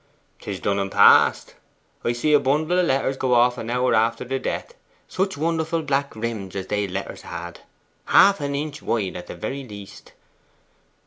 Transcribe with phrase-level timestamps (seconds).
[0.39, 1.53] ''Tis done and past.
[2.03, 4.73] I see a bundle of letters go off an hour after the death.
[5.07, 7.59] Sich wonderful black rims as they letters had
[8.05, 10.13] half an inch wide, at the very least.